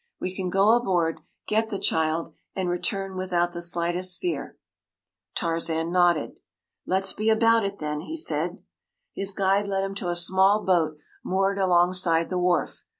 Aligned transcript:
We 0.19 0.33
can 0.35 0.49
go 0.49 0.69
aboard, 0.75 1.19
get 1.45 1.69
the 1.69 1.77
child, 1.77 2.33
and 2.55 2.67
return 2.67 3.15
without 3.15 3.51
the 3.51 3.61
slightest 3.61 4.17
fear.” 4.19 4.57
Tarzan 5.35 5.91
nodded. 5.91 6.37
“Let’s 6.87 7.13
be 7.13 7.29
about 7.29 7.65
it, 7.65 7.77
then,” 7.77 7.99
he 7.99 8.17
said. 8.17 8.63
His 9.13 9.35
guide 9.35 9.67
led 9.67 9.83
him 9.83 9.93
to 9.97 10.09
a 10.09 10.15
small 10.15 10.65
boat 10.65 10.97
moored 11.23 11.59
alongside 11.59 12.31
the 12.31 12.39
wharf. 12.39 12.83